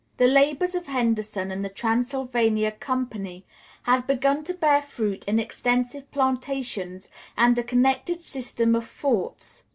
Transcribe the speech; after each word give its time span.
The 0.17 0.25
labors 0.25 0.73
of 0.73 0.87
Henderson 0.87 1.51
and 1.51 1.63
the 1.63 1.69
Transylvania 1.69 2.71
Company 2.71 3.45
had 3.83 4.07
begun 4.07 4.43
to 4.45 4.53
bear 4.55 4.81
fruit 4.81 5.23
in 5.25 5.37
extensive 5.37 6.09
plantations 6.11 7.07
and 7.37 7.55
a 7.59 7.63
connected 7.63 8.23
system 8.23 8.73
of 8.73 8.83
forts. 8.87 9.63